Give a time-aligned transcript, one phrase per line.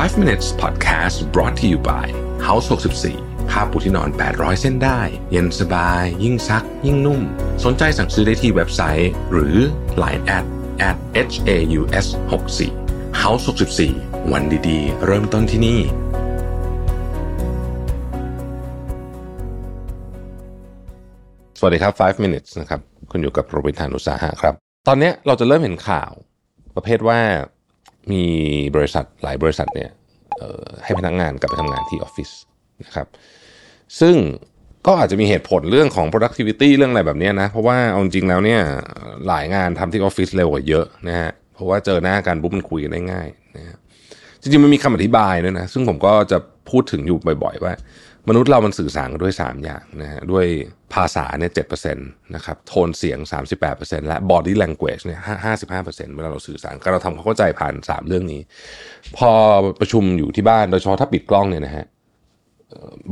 [0.00, 2.06] 5 minutes podcast brought to you by
[2.46, 2.66] House
[3.08, 7.20] 64ผ้าปูที่นอน 800 เส้นได้ เย็นสบาย ยิ่งซัก ยิ่งนุ่ม
[7.64, 9.56] สนใจสั่งซื้อได้ที่เว็บไซต์ หรือ
[10.02, 10.44] Line at
[10.88, 10.96] at
[11.32, 13.44] h a u s 6 4 House
[13.88, 15.80] 64วันดีๆ เริ่มต้นที่นี่
[21.58, 22.80] สวัสดีครับ 5 minutes นะครับ
[23.10, 24.54] คุณอยู่กับโรบินทานุสาหะครับ
[24.88, 26.12] ตอนนี้เราจะเริ่มเห็นข่าว
[26.76, 27.20] ประเภทว่า
[28.10, 28.24] มี
[28.76, 29.90] บริษัทหลายบริษัทเนี่ย
[30.84, 32.30] ให้พนักงงานกลับไปทำงานที่ออฟฟิศ
[32.84, 33.06] นะครับ
[34.00, 34.16] ซึ่ง
[34.86, 38.60] ก็อาจจะมีเหตุผลเรื่องของ productivity เรื่องอะไรแบบนี้นะ เพราะว่าเอาจริงแล้วเนี่ย
[39.26, 43.76] หลายงานทำที่ออฟฟิศเร็วกว่าเยอะนะฮะ เพราะว่าเจอหน้ากันปุ๊บมันคุยกันได้ง่ายนะฮะ
[44.40, 46.38] จริงๆมันมีคำอธิบายด้วยนะ ซึ่งผมก็จะ
[46.70, 47.72] พูดถึงอยู่บ่อย ๆ ว่า
[48.28, 50.46] มนุษย์เรามันสื่อสารกันด้วย 3 อย่างนะฮะด้วย
[50.94, 53.18] ภาษาเนี่ยเจ็ดเปอร์เซ็นต์นะครับโทนเสียง
[53.64, 58.40] 38%และ body language เนี่ยห้าสิบห้าเปอร์เซ็นต์เวลาเราสื่อสารก็เราทำความเข้าใจผ่าน 3 เรื่องนี้
[59.16, 59.30] พอ
[59.80, 61.86] ประชุมอยู่ที่บ้านโดยเฉพาะถ้าปิดกล้องเนี่ยนะฮะ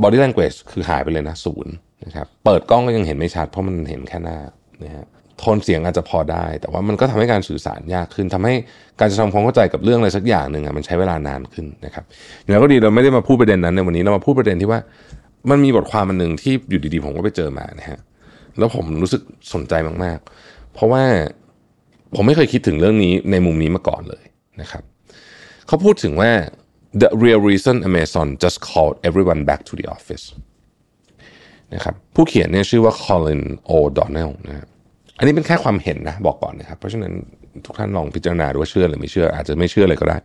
[0.01, 1.73] body language คือหายไปเลยนะศูนย์
[2.05, 4.39] นะครับเปิดกล้องก็ยังเห็นไม่ชัดเพราะมันเห็นแค่หน้า
[4.83, 5.05] นะฮะ
[5.41, 8.53] โทนเสียงอาจจะพอได้ แต่ว่ามันก็ทำให้การสื่อสารยากขึ้นทำให้
[8.99, 12.03] การจะทำความเข้าใจกับเรื่องอะไรสักอย่างหนึ่งอะมันใช้เวลานานขึ้นนะครับ
[12.41, 14.79] อย่างไรก็ดีเราไม่ได้มาพูดประเด็นนั้นในวันนี้เรามาพูดประเด็นที่ว่า
[15.49, 17.99] มันมีบทความมันหนึ่งที่อยู่ดีๆ ผมก็ไปเจอมานะฮะ
[18.57, 19.21] แล้วผมรู้สึก
[19.53, 21.03] สนใจมากๆ เพราะว่า
[22.15, 24.23] ผมไม่เคยคิดถึงเรื่องนี้ในมุมนี้มาก่อนเลย
[24.61, 24.83] นะครับ
[25.67, 26.31] เขาพูดถึงว่า
[27.01, 30.25] the real reason Amazon just called everyone back to the office
[31.73, 34.69] นะครับผู้เขียนเนี่ยชื่อว่า Colin O'Donnell นะครับ
[35.21, 37.13] อันนี้เป็นแค่ความเห็นนะบอกก่อนนะครับ เพราะฉะนั้น
[37.65, 40.17] ทุกท่านลองพิจารณาดูว่าเชื่อหรือไม่เชื่อ อาจจะไม่เชื่อเลยก็ได้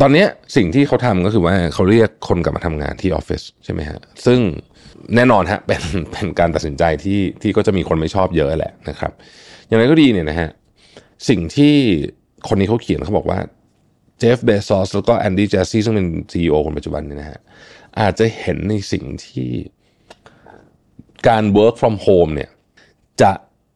[0.00, 0.24] ตอนนี้
[0.56, 4.40] สิ่งที่เขาทำก็คือว่าเขาเรียกคนกลับมาทำงานที่ออฟฟิศใช่ไหมฮะซึ่ง
[5.14, 5.82] แน่นอนฮะเป็น
[6.12, 9.12] เป็นการตัดสินใจที่ที่ก็จะมีคนไม่ชอบเยอะแหละนะครับ
[9.66, 10.48] อย่างไรก็ดีเนี่ยนะฮะ
[11.28, 11.74] สิ่งที่
[12.48, 13.38] คนนี้เขาเขียนเขาบอกว่า
[14.18, 17.40] เจฟเบซอสแล้วก็แอนดี้เจสซี่ซึ่งเป็น CEO คนปัจจุบันเนี่ยนะฮะ
[18.00, 19.48] อาจจะเห็นในสิ่งที่
[21.28, 22.50] การ work from home เนี่ย
[23.22, 23.30] จะ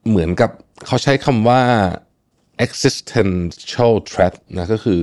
[0.08, 0.50] เหมือนกับ
[0.86, 1.62] เขาใช้คำว่า
[2.64, 5.00] existential threat นะก็คือ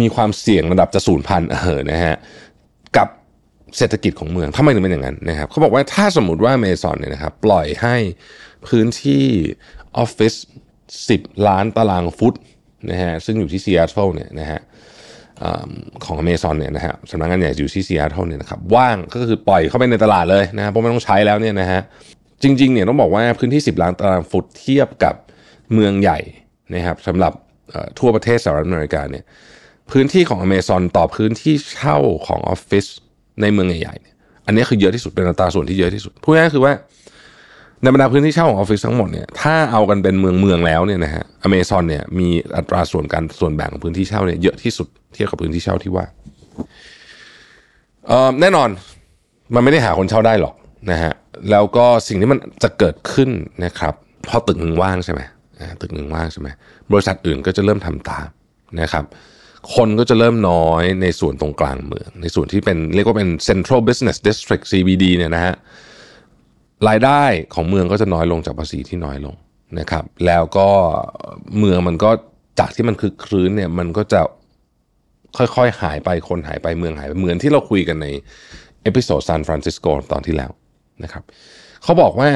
[0.00, 2.16] มีความเสี่ยงระดับจะสูญพันธุ์เออนะฮะ
[2.96, 3.08] กับ
[3.76, 7.96] เศรษฐกิจของเมืองทำไมถึงเป็นอย่างนั้นนะครับเขาบอกว่าถ้าสมมติว่าเมซอนเนี่ยนะครับปล่อยให้
[8.66, 9.24] พื้นที่
[9.98, 10.34] ออฟฟิศ
[10.90, 12.34] 10 ล้านตารางฟุต
[12.90, 14.60] นะฮะซึ่งอยู่ที่ซีแอตเทิลเนี่ยนะฮะ
[16.04, 21.80] ของอเมซอนเนี่ยนะฮะสำนักงานใหญ่อยู่ที่ซีแอตเทิลเนี่ยนะครับว่างก็คือปล่อยเข้าไปในตลาดเลยนะเพราะไม่ต้องใช้แล้วเนี่ยนะฮะ
[22.42, 25.14] จริงๆเนี่ยต้องบอกว่าพื้นที่ 10 ล้านตารางฟุตเทียบกับ
[25.74, 26.18] เมืองใหญ่
[26.74, 27.32] นะครับสำหรับ
[27.98, 29.24] ทั่วประเทศสหรัฐอเมริกาเนี่ย
[29.90, 31.96] พื้นที่ของอเมซอนต่อพื้นที่เช่า
[32.26, 32.86] ของออฟฟิศ
[33.40, 34.14] ในเมืองใหญ่ๆเนี่ย
[34.46, 36.72] อันนี้คือเยอะที่สุดเป็นอัตราส่วนที่เยอะที่สุดพูดง่ายๆคือว่า
[37.82, 46.04] ในบรรดาพื้นที่เช่าของออฟฟิศทั้งหมดเนี่ยถ้าเอากันเป็นเมืองเมืองแล้วเนี่ยนะฮะอเมซอนเนี่ยมีอัตราส่วนการส่วนแบ่งของพื้นที่เช่าเนี่ยเยอะที่สุดเทียบกับพื้นที่เช่าที่ว่า
[48.40, 48.68] แน่นอน
[49.54, 50.54] มันไม่ได้หาคนเช่าได้หรอก
[50.90, 51.12] นะฮะ
[51.50, 53.30] แล้วก็สิ่งที่มันจะเกิดขึ้น
[53.64, 53.94] นะครับ
[54.28, 55.20] พอตึกหนึ่งว่างใช่ไหม
[55.80, 56.48] ตึกหนึ่งว่างใช่ไหม
[56.92, 58.28] บริษัทอื่นก็จะเริ่มทำตาม
[58.80, 59.04] นะครับ
[59.74, 65.54] คนก็จะเริ่มน้อยในส่วนตรงกลางเมือง ในส่วนที่เป็นเรียกว่าเป็น central business district CBD เนี่ยนะฮะ
[66.88, 67.22] รายได้
[67.54, 69.34] ของเมืองก็จะน้อยลงจากภาษีที่น้อยลง
[69.78, 70.68] นะครับ แล้วก็
[71.58, 72.10] เมืองมันก็
[72.58, 74.20] จากที่มันคือคลื้นเนี่ยมันก็จะ
[75.38, 78.06] ค่อยๆหายไปคนหายไปเมืองหายไปเหมือนที่เราคุยกันใน
[78.82, 80.50] episode ซานฟรานซิสโกตอนที่แล้ว
[81.02, 81.22] นะครับ
[81.82, 82.30] เขาบอกว่า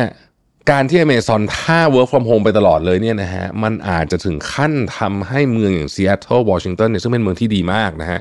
[0.71, 8.21] การที่อเมซอนถ้า work from home ไปตลอดเลยเนี่ยนะฮะมันอาจจะถึงขั้นทำให้เมืองอย่างซีแอตเทิลวอชิงตันเนี่ยซึ่งเป็นเมืองที่ดีมากนะฮะ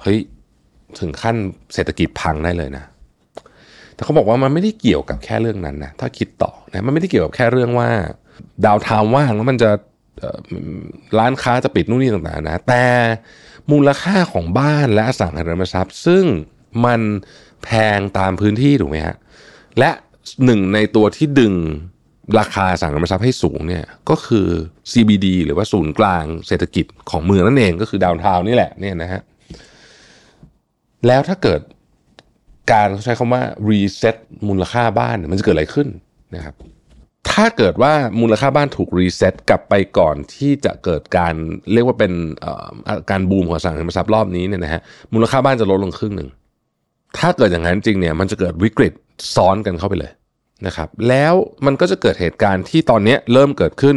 [0.00, 0.18] เฮ้ย
[1.00, 1.36] ถึงขั้น
[1.74, 2.84] เศรษฐกิจพังได้เลยนะ
[3.94, 7.90] แต่เขาบอกว่ามันไม่ได้เกี่ยวกับแค่เรื่องนั้นนะถ้าคิดต่อนะมันไม่ได้เกี่ยวกับแค่เรื่องว่า
[8.64, 9.70] ดาวทาวว่างแล้วมันจะ
[11.18, 12.84] ร้านค้าจะปิดนู่นนี่ต่างๆนะแต่
[13.72, 16.24] มูลค่าของบ้านและอสังหาริมทรัพย์ ซึ่ง
[16.84, 17.00] มัน
[17.64, 19.16] แพงตามพื้นที่ถูกไหมฮะ
[19.78, 19.90] และ
[20.44, 21.54] หนึ่งในตัวที่ดึง
[22.38, 24.46] ราคาสั่งริมทรัพย์ให้สูงเนี่ยก็คือ
[24.92, 29.20] CBD หรือว่าศูนย์กลางเศรษฐกิจของเมืองนั่นเองก็คือดาวน์ทาวน์นี่แหละเนี่ยนะฮะ
[31.06, 31.60] แล้วถ้าเกิด
[32.72, 34.16] การใช้คำว่า reset
[34.48, 35.88] มูลค่าบ้านมันจะเกิดอะไรขึ้น
[36.34, 36.54] นะครับ
[37.30, 41.34] ถ้าเกิดว่ามูลค่าบ้านถูกรีเซ็ตกลับไปก่อนที่จะเกิดการ
[41.72, 42.12] เรียกว่าเป็น
[43.10, 44.80] การบูมของสังหาริมทรัพย์รอบนี้เนี่ยนะฮะ
[45.14, 46.28] มูลค่าบ้านจะลดลงครึ่งหนึ่ง
[47.18, 48.92] ถ้าเกิดอย่างนั้นจริงเนี่ยมันจะเกิดวิกฤต
[49.34, 50.12] ซ้อนกันเข้าไปเลย
[50.66, 51.34] นะครับแล้ว
[51.66, 53.96] มันก็จะเกิดเหตุการณ์ที่ตอนนี้เริ่มเกิดขึ้น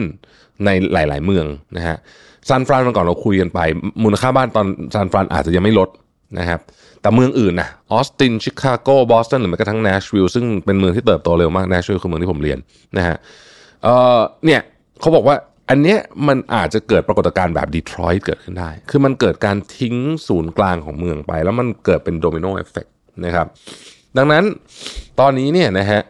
[0.66, 1.46] ในหลาย ๆ เมือง
[1.78, 1.98] นะฮะ
[2.48, 3.60] ซานฟรานเมาก่อนเราคุยกันไป
[4.04, 5.90] มูลค่าบ้านตอนซานฟรานอาจจะยังไม่ลด
[6.40, 6.60] นะครับ
[7.02, 12.60] แต่เมืองอื่นนะออสตินชิคาโกบอสตันหรือแม้กระทั่งแนชวิลล์ซึ่งเป็นเมืองที่เติบโตเร็วมากแนชวิลล์คือเมืองที่ผมเรียน
[12.98, 13.16] นะฮะ
[13.84, 13.88] เอ
[14.18, 14.62] อเนี่ย
[15.00, 15.36] เขาบอกว่า
[15.70, 19.96] อันเนี้ยมันอาจจะเกิดปรากฏการณ์แบบดีทรอยต์เกิดขึ้นได้ คือมันเกิดการทิ้ง
[20.28, 22.86] ศูนย์กลางของเมืองไป แล้วมันเกิดเป็น domino effect
[23.26, 23.48] นะครับ
[24.18, 24.44] ดังนั้น
[25.20, 26.02] ตอนนี้เนี่ยนะฮะ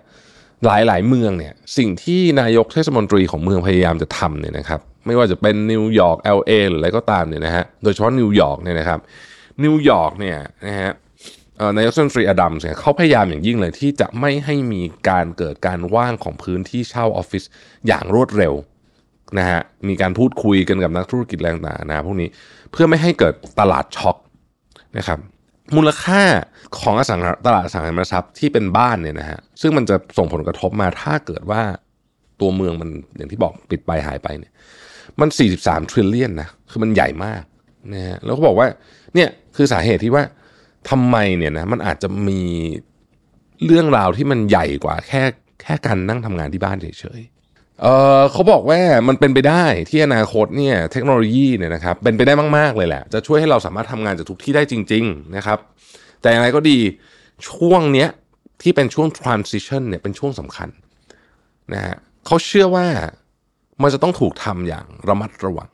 [0.66, 9.00] หลายหลายเมืองเนี่ยสิ่งที่นายกเทศมนตรีของเมืองพยายามจะทำเนี่ยนะครับไม่ว่าจะเป็นนิวยอร์ก LA หรืออะไรก็ตามเนี่ยนะฮะโดยเฉพาะนิวยอร์กเนี่ยนะครับ
[9.64, 10.38] นิวยอร์กเนี่ย
[10.68, 10.92] นะฮะ
[11.78, 17.44] นายกเทศมนตรีอดัมส์เนี่ยเขาพยายามอย่างยิ่งเลยที่จะไม่ให้มีการเกิดการว่างของพื้นที่เช่าออฟฟิศ
[17.88, 18.54] อย่างรวดเร็ว
[19.38, 22.30] นะฮะมีการพูดคุยกันกับนักธุรกิจแรงต่างๆนะพวกนี้
[22.72, 24.18] เพื่อไม่ให้เกิดตลาดช็อค
[24.98, 25.20] นะครับ
[25.76, 26.22] มูลค่า
[26.80, 31.62] ของอสังหาตลาดอสังหาริมทรัพย์ที่เป็นบ้านเนี่ยนะฮะซึ่งมันจะส่งผลกระทบมาถ้าเกิดว่า
[32.40, 34.52] ตัวเมืองมันอย่างที่บอกปิดไปหายไปเนี่ย
[35.20, 35.30] มัน
[35.60, 37.44] 43 trillion นะคือมันใหญ่มาก
[37.94, 38.68] นะฮะแล้วเขาบอกว่า
[39.16, 40.24] เนี่ยคือสาเหตุที่ว่า
[40.90, 42.42] ทำไมเนี่ยนะมันอาจจะมี
[43.66, 45.22] เรื่องราวที่มันใหญ่กว่าแค่
[45.62, 47.22] แค่การนั่งทำงานที่บ้านเฉย
[47.82, 47.88] เอ
[48.20, 55.60] อเขาบอกว่ามันเป็นไปได้ที่อนาคตเนี่ยเทคโนโลยีเนี่ยนะครับเป็นไปได้มาก ๆ เลยแหละ จะช่วยให้เราสามารถทำงานจากทุกที่ได้จริง ๆ นะครับ
[56.22, 56.78] แต่อย่างไรก็ดี
[57.50, 58.10] ช่วงเนี้ย
[58.62, 60.70] ที่เป็นช่วง transition เนี่ยเป็นช่วงสำคัญ
[61.74, 61.96] นะฮะ
[62.26, 62.88] เขาเชื่อว่า
[63.82, 65.70] มันจะต้องถูกทำอย่างระมัดระวัง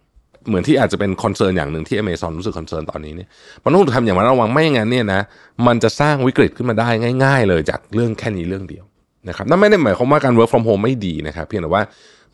[0.48, 3.30] เหมือนที่อาจจะเป็น concern อย่างหนึ่งที่ Amazon รู้สึก concern ตอนนี้เนี่ย
[3.64, 5.22] มันต้องถูกทำอย่างระมัดระวังไม่อย่างนั้นเนี่ยนะ
[5.68, 6.90] มันจะสร้างวิกฤตขึ้นมาได้
[7.24, 8.86] ง่าย ๆ เลยจากเรื่องแค่นี้เรื่องเดียว
[9.28, 11.84] นะครับนั่นไม่ได้หมายความว่าการ work from home ไม่ดีนะครับ เพียงแต่ว่า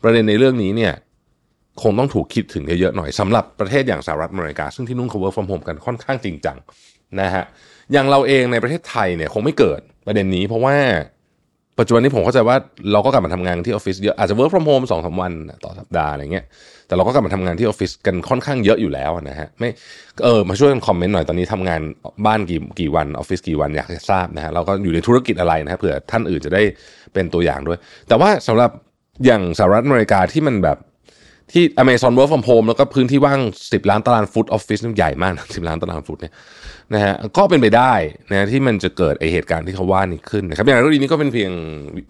[0.02, 0.92] ประเด็นในเรื่องนี้เนี่ย
[1.82, 6.56] คงต้องถูกคิดถึงเยอะๆหน่อยสำหรับประเทศอย่างสหรัฐอเมริกา ซึ่งที่นู่นเขา work from home กันค่อนข้างจริงจัง
[7.20, 7.44] นะฮะ
[7.92, 10.76] อย่างเราเองในประเทศไทยเนี่ยคงไม่เกิดประเด็นนี้เพราะว่า
[11.80, 12.56] ปัจจุบันนี้ผมเข้าใจว่า
[12.92, 15.32] เราก็กลับมาทำงานที่ออฟฟิศเยอะอาจจะ work from home สองสาวัน
[15.64, 16.44] ต่อสัปดาห์อะไรเงี้ย
[16.86, 19.68] แต่เราก็กลับมาทำงานที่ออฟฟิศกันค่อนข้างเยอะอยู่แล้วนะฮะไม่
[20.24, 21.80] เออมาช่วยกันคอมเมนต์หน่อยตอนนี้ทำงาน
[22.26, 26.62] บ้านกี่กี่วันออฟฟิศกี่วันอยากจะทราบนะฮะเราก็อยู่ในธุรกิจอะไรนะฮะเผื่อท่านอื่นจะได้
[27.14, 27.78] เป็นตัวอย่างด้วย
[28.08, 28.70] แต่ว่าสำหรับ
[29.24, 30.78] อย่างสหรัฐอเมริกาที่มันแบบ
[31.52, 36.32] ที่ Amazon Work from Home แล้วก็พื้นที่ว่าง 10 ล้านตารางฟุตออฟฟิศนี่ใหญ่มากนะ10 ล้านตารางฟุตเนี่ย
[36.94, 37.92] นะฮะก็เป็นไปได้
[38.30, 41.50] นะที่มันจะเกิดไอเหตุการณ์ที่เขาว่านี่ขึ้นนะครับอย่างไรก็ดีนี่ก็เป็นเพียง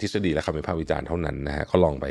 [0.01, 2.07] ทฤษฎีและคำวิพากษ์วิจารณ์เท่านั้นนะฮะก็ลองไป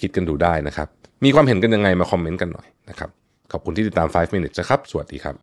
[0.00, 0.88] คิดกันดูได้นะครับ
[1.24, 3.10] มีความเห็นกันยังไงมาคอมเมนต์กันหน่อยนะครับ
[3.52, 5.34] ขอบคุณที่ติดตาม 5 minutes นะครับ สวัสดีครับ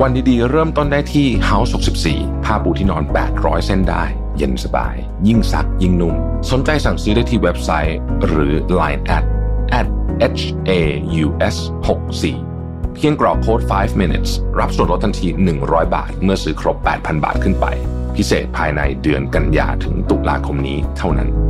[0.00, 1.70] วันดีๆ เริ่มต้นได้ที่ House
[2.06, 3.04] 64 ผ้าปูที่นอน
[3.34, 4.04] 800 เส้นได้
[4.36, 4.94] เย็นสบาย
[5.28, 6.14] ยิ่งซักยิ่งนุ่ม
[6.50, 9.02] สนใจสั่งซื้อได้ที่เว็บไซต์ หรือ Line
[9.78, 9.86] at
[10.40, 10.80] h a
[11.24, 11.56] u s
[12.30, 15.28] 64เพียงกรอกโค้ด 5 minutes รับส่วนลดทันที
[15.60, 17.66] 100 บาท เมื่อซื้อครบ 8,000 บาทขึ้นไป
[18.16, 21.41] พิเศษภายในเดือนกันยาถึงตุลาคมนี้เท่านั้น